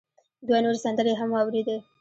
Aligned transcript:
دوه 0.47 0.59
نورې 0.63 0.79
سندرې 0.83 1.11
يې 1.13 1.19
هم 1.19 1.29
واورېدې. 1.33 1.77